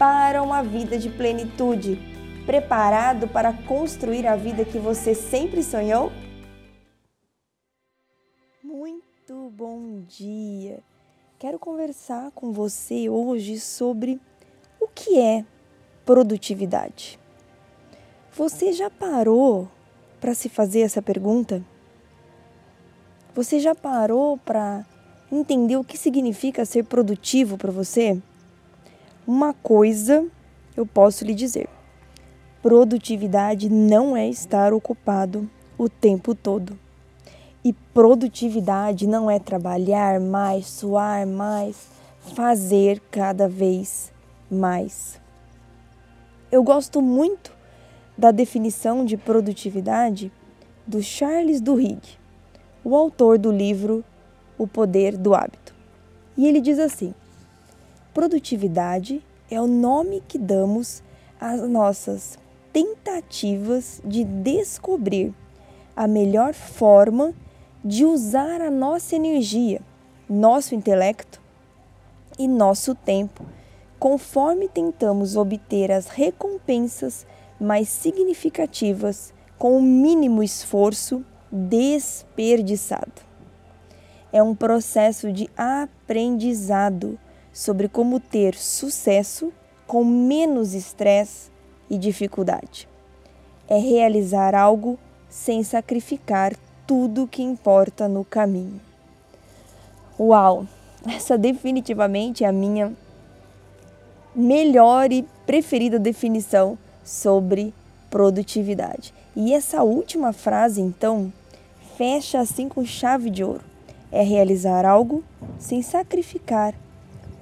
[0.00, 2.00] para uma vida de plenitude,
[2.46, 6.10] preparado para construir a vida que você sempre sonhou?
[8.64, 10.78] Muito bom dia!
[11.38, 14.18] Quero conversar com você hoje sobre
[14.80, 15.44] o que é
[16.06, 17.20] produtividade.
[18.32, 19.68] Você já parou
[20.18, 21.62] para se fazer essa pergunta?
[23.34, 24.82] Você já parou para
[25.30, 28.18] entender o que significa ser produtivo para você?
[29.32, 30.26] Uma coisa
[30.76, 31.68] eu posso lhe dizer:
[32.60, 36.76] produtividade não é estar ocupado o tempo todo.
[37.64, 41.86] E produtividade não é trabalhar mais, suar mais,
[42.34, 44.12] fazer cada vez
[44.50, 45.20] mais.
[46.50, 47.56] Eu gosto muito
[48.18, 50.32] da definição de produtividade
[50.84, 52.02] do Charles Duhigg,
[52.82, 54.04] o autor do livro
[54.58, 55.72] O Poder do Hábito.
[56.36, 57.14] E ele diz assim:
[58.12, 61.00] Produtividade é o nome que damos
[61.40, 62.36] às nossas
[62.72, 65.32] tentativas de descobrir
[65.94, 67.32] a melhor forma
[67.84, 69.80] de usar a nossa energia,
[70.28, 71.40] nosso intelecto
[72.36, 73.44] e nosso tempo,
[73.96, 77.24] conforme tentamos obter as recompensas
[77.60, 83.22] mais significativas com o mínimo esforço desperdiçado.
[84.32, 87.16] É um processo de aprendizado
[87.52, 89.52] sobre como ter sucesso
[89.86, 91.50] com menos estresse
[91.88, 92.88] e dificuldade.
[93.68, 94.98] É realizar algo
[95.28, 96.54] sem sacrificar
[96.86, 98.80] tudo que importa no caminho.
[100.18, 100.66] Uau!
[101.06, 102.92] Essa definitivamente é a minha
[104.34, 107.74] melhor e preferida definição sobre
[108.10, 109.14] produtividade.
[109.34, 111.32] E essa última frase, então,
[111.96, 113.64] fecha assim com chave de ouro.
[114.12, 115.24] É realizar algo
[115.58, 116.74] sem sacrificar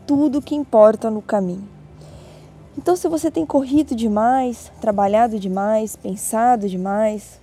[0.09, 1.69] tudo que importa no caminho.
[2.79, 7.39] Então, se você tem corrido demais, trabalhado demais, pensado demais,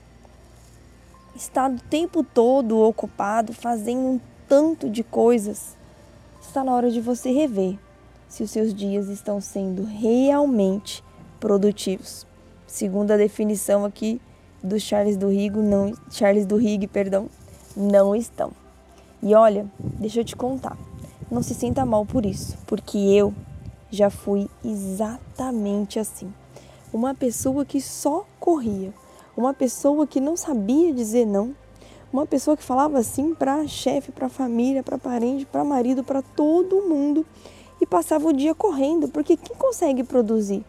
[1.36, 5.78] estado o tempo todo ocupado fazendo um tanto de coisas,
[6.42, 7.78] está na hora de você rever
[8.28, 11.04] se os seus dias estão sendo realmente
[11.40, 12.26] produtivos.
[12.66, 14.20] Segundo a definição aqui
[14.64, 17.30] do Charles do Rigo, não Charles do perdão,
[17.78, 18.52] não estão.
[19.22, 19.68] E olha,
[20.00, 20.76] deixa eu te contar.
[21.36, 23.34] Não se sinta mal por isso, porque eu
[23.92, 26.34] já fui exatamente assim.
[26.94, 28.94] Uma pessoa que só corria,
[29.36, 31.54] uma pessoa que não sabia dizer não,
[32.14, 36.88] uma pessoa que falava assim para chefe, para família, para parente, para marido, para todo
[36.88, 37.26] mundo
[37.82, 40.64] e passava o dia correndo, porque quem consegue produzir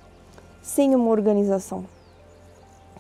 [0.65, 1.87] sem uma organização?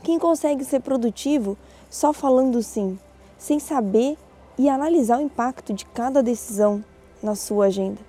[0.05, 1.59] Quem consegue ser produtivo
[1.91, 2.97] só falando sim,
[3.37, 4.16] sem saber
[4.56, 6.84] e analisar o impacto de cada decisão
[7.22, 8.00] na sua agenda.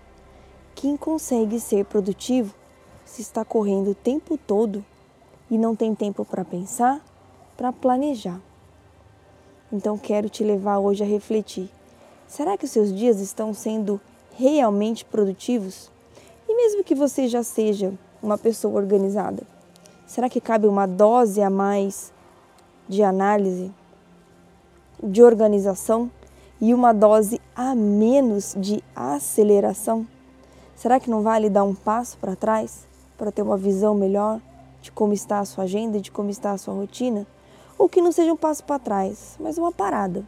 [0.76, 2.54] Quem consegue ser produtivo
[3.06, 4.84] se está correndo o tempo todo
[5.50, 7.02] e não tem tempo para pensar,
[7.56, 8.40] para planejar.
[9.72, 11.70] Então quero te levar hoje a refletir.
[12.28, 14.00] Será que os seus dias estão sendo
[14.36, 15.90] realmente produtivos?
[16.48, 19.44] E mesmo que você já seja uma pessoa organizada,
[20.06, 22.14] será que cabe uma dose a mais
[22.88, 23.72] de análise,
[25.02, 26.10] de organização
[26.60, 30.08] e uma dose a menos de aceleração?
[30.76, 32.86] Será que não vale dar um passo para trás
[33.18, 34.40] para ter uma visão melhor
[34.82, 37.26] de como está a sua agenda, de como está a sua rotina?
[37.78, 40.24] Ou que não seja um passo para trás, mas uma parada.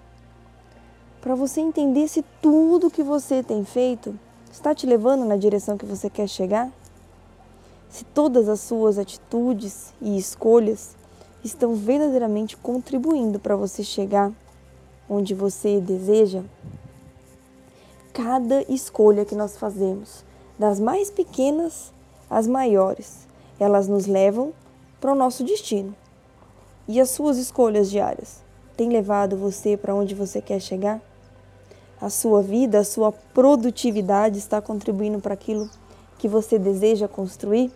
[1.22, 4.18] Para você entender se tudo que você tem feito
[4.52, 6.72] está te levando na direção que você quer chegar?
[7.90, 10.96] Se todas as suas atitudes e escolhas
[11.44, 14.32] estão verdadeiramente contribuindo para você chegar
[15.10, 16.44] onde você deseja,
[18.14, 20.24] cada escolha que nós fazemos,
[20.58, 21.92] das mais pequenas
[22.30, 23.28] às maiores,
[23.60, 24.54] elas nos levam
[25.00, 25.96] para o nosso destino.
[26.88, 28.42] E as suas escolhas diárias
[28.76, 31.02] têm levado você para onde você quer chegar?
[32.02, 35.70] A sua vida, a sua produtividade está contribuindo para aquilo
[36.18, 37.72] que você deseja construir?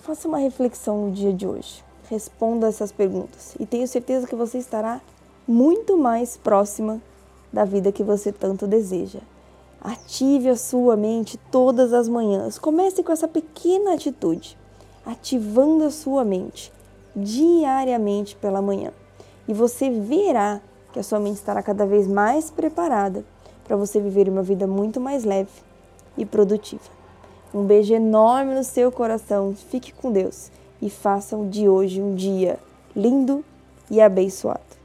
[0.00, 1.89] Faça uma reflexão no dia de hoje.
[2.10, 5.00] Responda essas perguntas e tenho certeza que você estará
[5.46, 7.00] muito mais próxima
[7.52, 9.20] da vida que você tanto deseja.
[9.80, 12.58] Ative a sua mente todas as manhãs.
[12.58, 14.58] Comece com essa pequena atitude,
[15.06, 16.72] ativando a sua mente
[17.14, 18.90] diariamente pela manhã.
[19.46, 20.60] E você verá
[20.92, 23.24] que a sua mente estará cada vez mais preparada
[23.62, 25.62] para você viver uma vida muito mais leve
[26.18, 26.90] e produtiva.
[27.54, 29.54] Um beijo enorme no seu coração.
[29.54, 32.58] Fique com Deus e façam de hoje um dia
[32.94, 33.44] lindo
[33.90, 34.79] e abençoado.